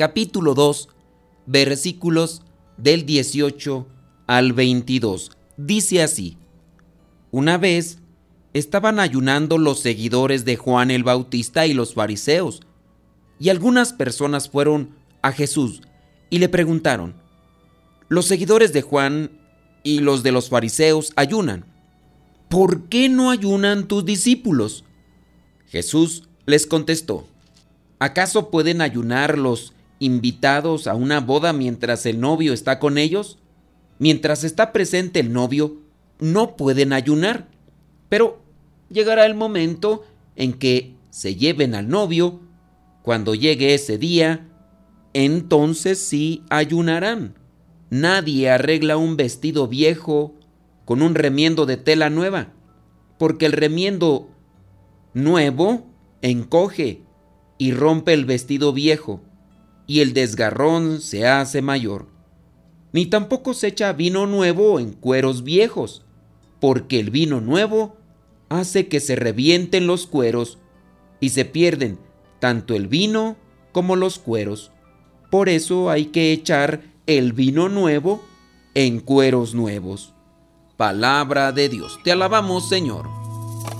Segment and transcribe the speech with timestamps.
[0.00, 0.88] capítulo 2,
[1.44, 2.40] versículos
[2.78, 3.86] del 18
[4.26, 5.32] al 22.
[5.58, 6.38] Dice así,
[7.32, 7.98] una vez
[8.54, 12.62] estaban ayunando los seguidores de Juan el Bautista y los fariseos,
[13.38, 15.82] y algunas personas fueron a Jesús
[16.30, 17.12] y le preguntaron,
[18.08, 19.30] los seguidores de Juan
[19.82, 21.66] y los de los fariseos ayunan,
[22.48, 24.82] ¿por qué no ayunan tus discípulos?
[25.66, 27.28] Jesús les contestó,
[27.98, 33.38] ¿acaso pueden ayunar los invitados a una boda mientras el novio está con ellos?
[34.00, 35.76] Mientras está presente el novio,
[36.18, 37.48] no pueden ayunar.
[38.08, 38.42] Pero
[38.88, 42.40] llegará el momento en que se lleven al novio.
[43.02, 44.48] Cuando llegue ese día,
[45.12, 47.34] entonces sí ayunarán.
[47.90, 50.34] Nadie arregla un vestido viejo
[50.84, 52.52] con un remiendo de tela nueva,
[53.18, 54.28] porque el remiendo
[55.12, 55.86] nuevo
[56.22, 57.02] encoge
[57.58, 59.20] y rompe el vestido viejo,
[59.90, 62.06] y el desgarrón se hace mayor.
[62.92, 66.04] Ni tampoco se echa vino nuevo en cueros viejos,
[66.60, 67.96] porque el vino nuevo
[68.50, 70.58] hace que se revienten los cueros
[71.18, 71.98] y se pierden
[72.38, 73.36] tanto el vino
[73.72, 74.70] como los cueros.
[75.28, 78.22] Por eso hay que echar el vino nuevo
[78.74, 80.14] en cueros nuevos.
[80.76, 81.98] Palabra de Dios.
[82.04, 83.08] Te alabamos, Señor.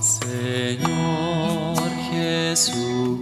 [0.01, 3.21] Señor Jesucristo,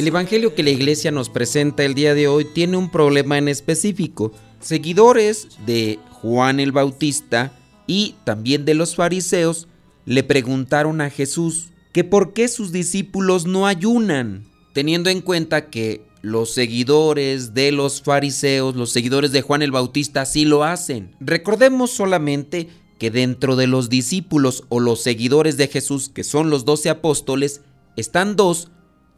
[0.00, 3.48] El Evangelio que la iglesia nos presenta el día de hoy tiene un problema en
[3.48, 4.32] específico.
[4.58, 7.52] Seguidores de Juan el Bautista
[7.86, 9.68] y también de los fariseos
[10.06, 16.00] le preguntaron a Jesús que por qué sus discípulos no ayunan, teniendo en cuenta que
[16.22, 21.14] los seguidores de los fariseos, los seguidores de Juan el Bautista sí lo hacen.
[21.20, 26.64] Recordemos solamente que dentro de los discípulos o los seguidores de Jesús, que son los
[26.64, 27.60] doce apóstoles,
[27.96, 28.70] están dos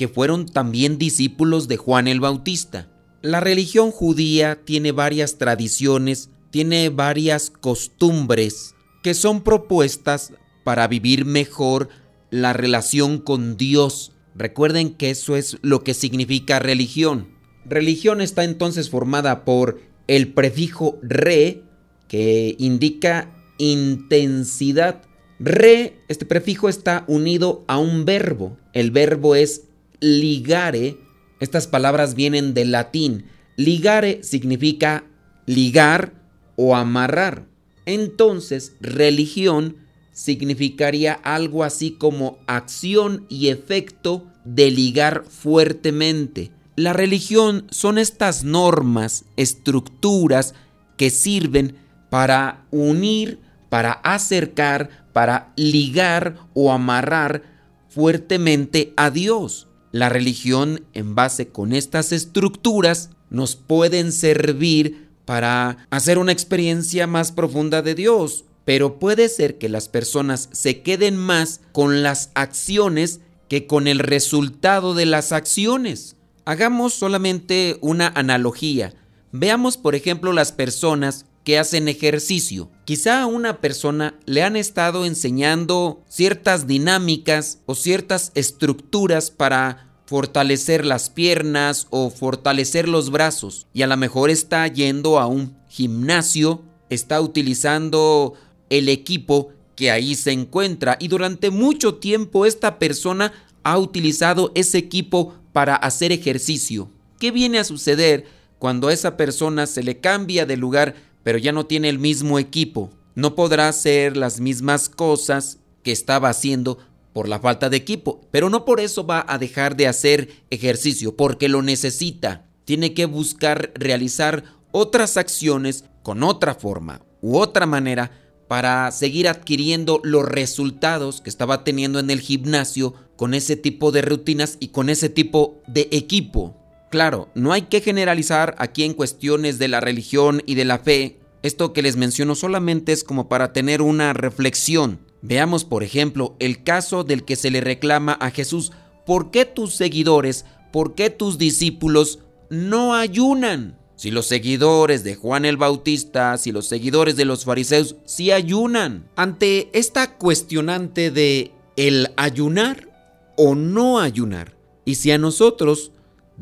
[0.03, 2.89] que fueron también discípulos de Juan el Bautista.
[3.21, 8.75] La religión judía tiene varias tradiciones, tiene varias costumbres
[9.05, 10.33] que son propuestas
[10.65, 11.89] para vivir mejor
[12.31, 14.11] la relación con Dios.
[14.35, 17.29] Recuerden que eso es lo que significa religión.
[17.65, 21.63] Religión está entonces formada por el prefijo re,
[22.09, 25.03] que indica intensidad.
[25.39, 28.57] Re, este prefijo está unido a un verbo.
[28.73, 29.69] El verbo es
[30.03, 30.99] ligare.
[31.41, 33.25] Estas palabras vienen del latín.
[33.57, 35.05] Ligare significa
[35.47, 36.13] ligar
[36.57, 37.47] o amarrar.
[37.87, 39.77] Entonces, religión
[40.13, 46.51] significaría algo así como acción y efecto de ligar fuertemente.
[46.77, 50.55] La religión son estas normas, estructuras
[50.97, 51.77] que sirven
[52.11, 53.39] para unir,
[53.69, 57.43] para acercar, para ligar o amarrar
[57.89, 59.69] fuertemente a Dios.
[59.93, 67.31] La religión en base con estas estructuras nos pueden servir para hacer una experiencia más
[67.31, 73.21] profunda de Dios, pero puede ser que las personas se queden más con las acciones
[73.49, 76.17] que con el resultado de las acciones.
[76.47, 78.95] Hagamos solamente una analogía.
[79.31, 82.71] Veamos, por ejemplo, las personas que hacen ejercicio.
[82.85, 90.85] Quizá a una persona le han estado enseñando ciertas dinámicas o ciertas estructuras para fortalecer
[90.85, 96.63] las piernas o fortalecer los brazos y a lo mejor está yendo a un gimnasio
[96.95, 98.35] está utilizando
[98.71, 104.79] el equipo que ahí se encuentra y durante mucho tiempo esta persona ha utilizado ese
[104.79, 106.91] equipo para hacer ejercicio.
[107.19, 108.27] ¿Qué viene a suceder
[108.59, 112.39] cuando a esa persona se le cambia de lugar pero ya no tiene el mismo
[112.39, 112.91] equipo?
[113.15, 116.79] No podrá hacer las mismas cosas que estaba haciendo
[117.13, 121.17] por la falta de equipo, pero no por eso va a dejar de hacer ejercicio,
[121.17, 122.47] porque lo necesita.
[122.65, 128.11] Tiene que buscar realizar otras acciones con otra forma u otra manera
[128.49, 134.03] para seguir adquiriendo los resultados que estaba teniendo en el gimnasio con ese tipo de
[134.03, 136.62] rutinas y con ese tipo de equipo.
[136.93, 141.21] Claro, no hay que generalizar aquí en cuestiones de la religión y de la fe.
[141.43, 145.01] Esto que les menciono solamente es como para tener una reflexión.
[145.23, 148.73] Veamos, por ejemplo, el caso del que se le reclama a Jesús,
[149.07, 152.19] ¿por qué tus seguidores, por qué tus discípulos
[152.51, 153.79] no ayunan?
[153.97, 159.09] Si los seguidores de Juan el Bautista, si los seguidores de los fariseos sí ayunan.
[159.17, 162.91] Ante esta cuestionante de el ayunar
[163.39, 164.59] o no ayunar.
[164.85, 165.93] Y si a nosotros,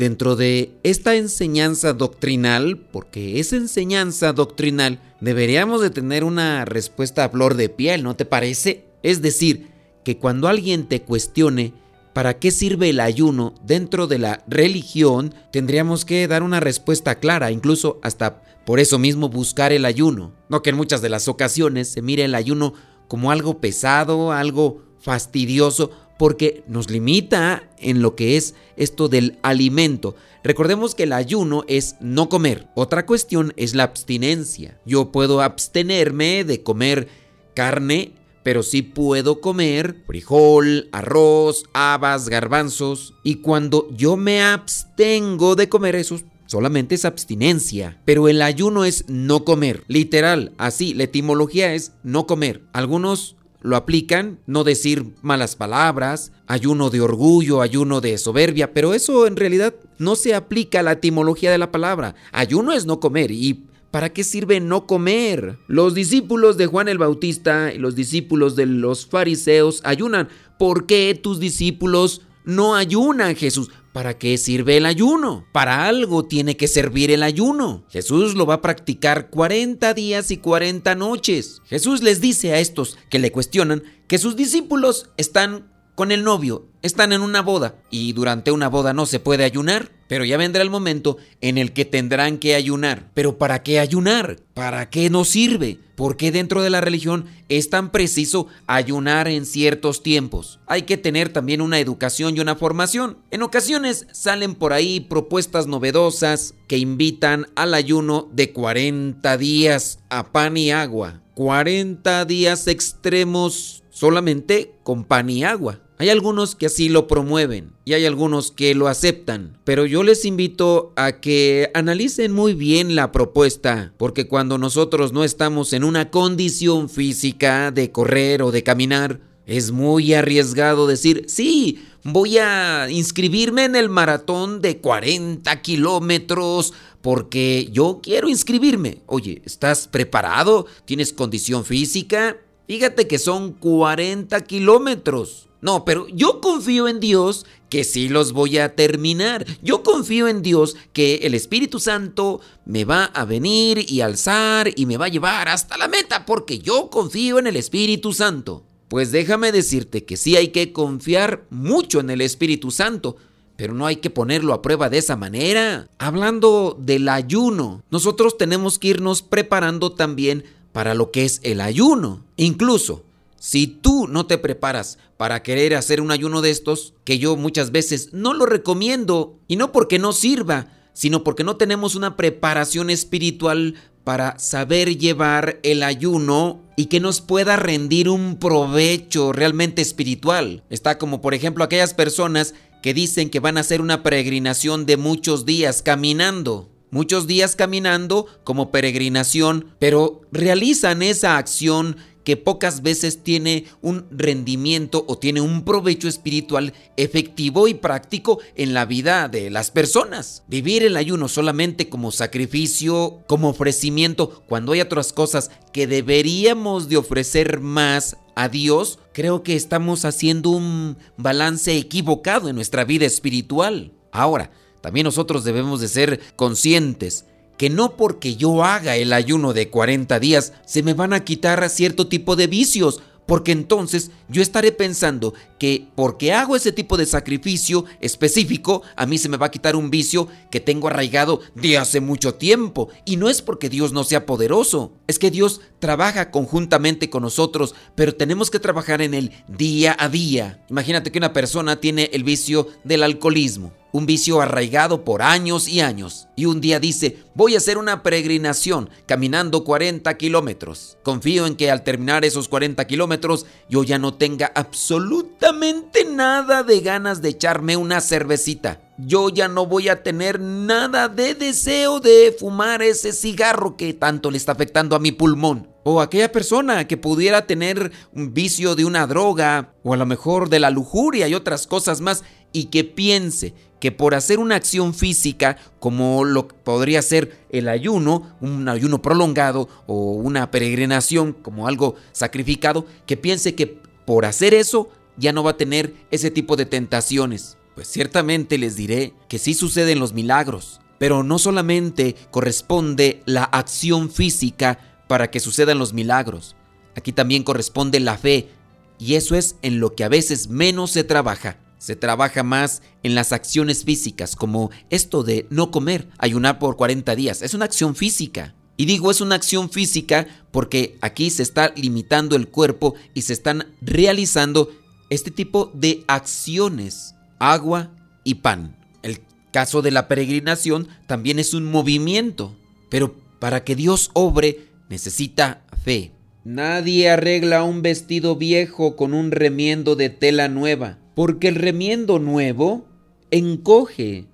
[0.00, 7.28] dentro de esta enseñanza doctrinal, porque es enseñanza doctrinal, deberíamos de tener una respuesta a
[7.28, 8.86] flor de piel, ¿no te parece?
[9.02, 9.68] Es decir,
[10.02, 11.74] que cuando alguien te cuestione,
[12.12, 15.32] ¿Para qué sirve el ayuno dentro de la religión?
[15.52, 20.32] Tendríamos que dar una respuesta clara, incluso hasta por eso mismo buscar el ayuno.
[20.48, 22.74] No que en muchas de las ocasiones se mire el ayuno
[23.06, 30.16] como algo pesado, algo fastidioso, porque nos limita en lo que es esto del alimento.
[30.44, 32.68] Recordemos que el ayuno es no comer.
[32.74, 34.78] Otra cuestión es la abstinencia.
[34.84, 37.08] Yo puedo abstenerme de comer
[37.54, 38.12] carne
[38.42, 43.14] pero sí puedo comer frijol, arroz, habas, garbanzos.
[43.22, 47.98] Y cuando yo me abstengo de comer esos, solamente es abstinencia.
[48.04, 49.84] Pero el ayuno es no comer.
[49.88, 52.62] Literal, así, la etimología es no comer.
[52.74, 59.26] Algunos lo aplican, no decir malas palabras, ayuno de orgullo, ayuno de soberbia, pero eso
[59.26, 62.14] en realidad no se aplica a la etimología de la palabra.
[62.32, 65.58] Ayuno es no comer y ¿Para qué sirve no comer?
[65.66, 70.28] Los discípulos de Juan el Bautista y los discípulos de los fariseos ayunan.
[70.60, 73.70] ¿Por qué tus discípulos no ayunan, Jesús?
[73.92, 75.46] ¿Para qué sirve el ayuno?
[75.52, 77.84] Para algo tiene que servir el ayuno.
[77.90, 81.60] Jesús lo va a practicar 40 días y 40 noches.
[81.66, 85.69] Jesús les dice a estos que le cuestionan que sus discípulos están
[86.00, 89.90] con el novio, están en una boda y durante una boda no se puede ayunar,
[90.08, 93.10] pero ya vendrá el momento en el que tendrán que ayunar.
[93.12, 94.38] ¿Pero para qué ayunar?
[94.54, 95.78] ¿Para qué nos sirve?
[95.96, 100.58] ¿Por qué dentro de la religión es tan preciso ayunar en ciertos tiempos?
[100.66, 103.18] Hay que tener también una educación y una formación.
[103.30, 110.32] En ocasiones salen por ahí propuestas novedosas que invitan al ayuno de 40 días a
[110.32, 111.20] pan y agua.
[111.34, 115.80] 40 días extremos solamente con pan y agua.
[116.00, 120.24] Hay algunos que así lo promueven y hay algunos que lo aceptan, pero yo les
[120.24, 126.10] invito a que analicen muy bien la propuesta, porque cuando nosotros no estamos en una
[126.10, 133.64] condición física de correr o de caminar, es muy arriesgado decir, sí, voy a inscribirme
[133.64, 136.72] en el maratón de 40 kilómetros
[137.02, 139.02] porque yo quiero inscribirme.
[139.04, 140.64] Oye, ¿estás preparado?
[140.86, 142.38] ¿Tienes condición física?
[142.66, 145.49] Fíjate que son 40 kilómetros.
[145.62, 149.46] No, pero yo confío en Dios que sí los voy a terminar.
[149.62, 154.86] Yo confío en Dios que el Espíritu Santo me va a venir y alzar y
[154.86, 158.64] me va a llevar hasta la meta porque yo confío en el Espíritu Santo.
[158.88, 163.16] Pues déjame decirte que sí hay que confiar mucho en el Espíritu Santo,
[163.54, 165.88] pero no hay que ponerlo a prueba de esa manera.
[165.98, 172.24] Hablando del ayuno, nosotros tenemos que irnos preparando también para lo que es el ayuno.
[172.36, 173.04] Incluso
[173.40, 177.72] si tú no te preparas para querer hacer un ayuno de estos, que yo muchas
[177.72, 182.90] veces no lo recomiendo, y no porque no sirva, sino porque no tenemos una preparación
[182.90, 190.62] espiritual para saber llevar el ayuno y que nos pueda rendir un provecho realmente espiritual.
[190.68, 194.98] Está como por ejemplo aquellas personas que dicen que van a hacer una peregrinación de
[194.98, 196.68] muchos días caminando.
[196.90, 201.96] Muchos días caminando como peregrinación, pero realizan esa acción
[202.30, 208.72] que pocas veces tiene un rendimiento o tiene un provecho espiritual efectivo y práctico en
[208.72, 210.44] la vida de las personas.
[210.46, 216.98] Vivir el ayuno solamente como sacrificio, como ofrecimiento, cuando hay otras cosas que deberíamos de
[216.98, 223.90] ofrecer más a Dios, creo que estamos haciendo un balance equivocado en nuestra vida espiritual.
[224.12, 227.24] Ahora, también nosotros debemos de ser conscientes
[227.60, 231.68] que no porque yo haga el ayuno de 40 días se me van a quitar
[231.68, 237.04] cierto tipo de vicios, porque entonces yo estaré pensando que porque hago ese tipo de
[237.04, 241.76] sacrificio específico, a mí se me va a quitar un vicio que tengo arraigado de
[241.76, 242.88] hace mucho tiempo.
[243.04, 247.74] Y no es porque Dios no sea poderoso, es que Dios trabaja conjuntamente con nosotros,
[247.96, 250.62] pero tenemos que trabajar en el día a día.
[250.68, 255.80] Imagínate que una persona tiene el vicio del alcoholismo un vicio arraigado por años y
[255.80, 256.28] años.
[256.36, 260.96] Y un día dice, voy a hacer una peregrinación caminando 40 kilómetros.
[261.02, 266.80] Confío en que al terminar esos 40 kilómetros yo ya no tenga absolutamente nada de
[266.80, 268.80] ganas de echarme una cervecita.
[268.98, 274.30] Yo ya no voy a tener nada de deseo de fumar ese cigarro que tanto
[274.30, 275.69] le está afectando a mi pulmón.
[275.82, 280.50] O aquella persona que pudiera tener un vicio de una droga o a lo mejor
[280.50, 282.22] de la lujuria y otras cosas más
[282.52, 288.36] y que piense que por hacer una acción física como lo podría ser el ayuno,
[288.40, 294.90] un ayuno prolongado o una peregrinación como algo sacrificado, que piense que por hacer eso
[295.16, 297.56] ya no va a tener ese tipo de tentaciones.
[297.74, 304.10] Pues ciertamente les diré que sí suceden los milagros, pero no solamente corresponde la acción
[304.10, 306.54] física para que sucedan los milagros,
[306.94, 308.48] aquí también corresponde la fe,
[308.96, 311.58] y eso es en lo que a veces menos se trabaja.
[311.78, 317.16] Se trabaja más en las acciones físicas, como esto de no comer, ayunar por 40
[317.16, 317.42] días.
[317.42, 318.54] Es una acción física.
[318.76, 323.32] Y digo es una acción física porque aquí se está limitando el cuerpo y se
[323.32, 324.70] están realizando
[325.08, 327.90] este tipo de acciones, agua
[328.22, 328.76] y pan.
[329.02, 332.54] El caso de la peregrinación también es un movimiento,
[332.88, 336.12] pero para que Dios obre necesita fe.
[336.44, 342.86] Nadie arregla un vestido viejo con un remiendo de tela nueva porque el remiendo nuevo
[343.30, 344.26] encoge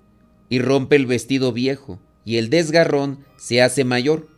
[0.48, 4.28] y rompe el vestido viejo, y el desgarrón se hace mayor.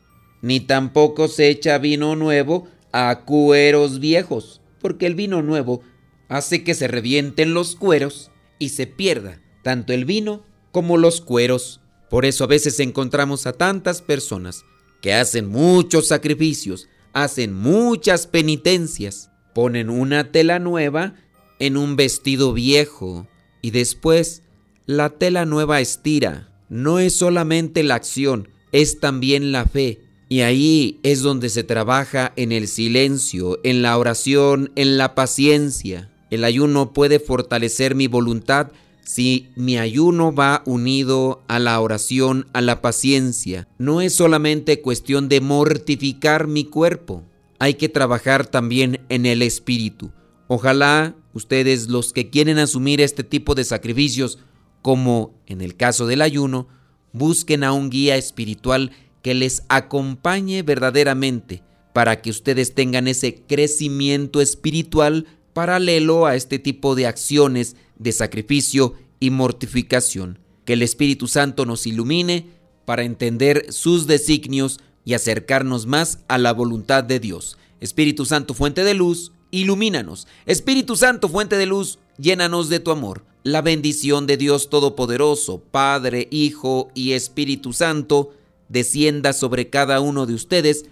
[0.41, 5.83] Ni tampoco se echa vino nuevo a cueros viejos, porque el vino nuevo
[6.29, 11.83] hace que se revienten los cueros y se pierda tanto el vino como los cueros.
[12.09, 14.65] Por eso a veces encontramos a tantas personas
[15.00, 21.14] que hacen muchos sacrificios, hacen muchas penitencias, ponen una tela nueva
[21.59, 23.26] en un vestido viejo
[23.62, 24.43] y después
[24.87, 26.49] la tela nueva estira.
[26.69, 30.00] No es solamente la acción, es también la fe.
[30.28, 36.11] Y ahí es donde se trabaja en el silencio, en la oración, en la paciencia.
[36.31, 38.71] El ayuno puede fortalecer mi voluntad
[39.09, 43.67] si mi ayuno va unido a la oración, a la paciencia.
[43.79, 47.23] No es solamente cuestión de mortificar mi cuerpo,
[47.59, 50.12] hay que trabajar también en el espíritu.
[50.47, 54.41] Ojalá ustedes los que quieren asumir este tipo de sacrificios,
[54.83, 56.69] como en el caso del ayuno,
[57.15, 61.62] busquen a un guía espiritual que les acompañe verdaderamente
[61.95, 65.25] para que ustedes tengan ese crecimiento espiritual
[65.55, 70.38] paralelo a este tipo de acciones de sacrificio y mortificación.
[70.64, 72.47] Que el Espíritu Santo nos ilumine
[72.85, 77.59] para entender sus designios y acercarnos más a la voluntad de Dios.
[77.81, 80.26] Espíritu Santo, fuente de luz, ilumínanos.
[80.47, 83.25] Espíritu Santo, fuente de luz, llénanos de tu amor.
[83.43, 88.35] La bendición de Dios Todopoderoso, Padre, Hijo y Espíritu Santo,
[88.69, 90.87] descienda sobre cada uno de ustedes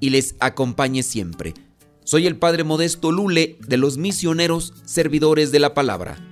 [0.00, 1.54] y les acompañe siempre.
[2.04, 6.31] Soy el Padre Modesto Lule de los misioneros servidores de la palabra.